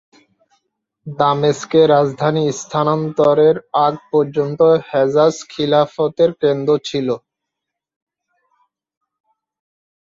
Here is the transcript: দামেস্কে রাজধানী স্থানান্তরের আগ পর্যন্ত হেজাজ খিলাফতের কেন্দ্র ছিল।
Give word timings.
দামেস্কে 1.07 1.81
রাজধানী 1.87 2.45
স্থানান্তরের 2.61 3.55
আগ 3.85 3.93
পর্যন্ত 4.11 4.59
হেজাজ 4.89 5.35
খিলাফতের 5.51 6.31
কেন্দ্র 6.41 6.71
ছিল। 6.87 7.07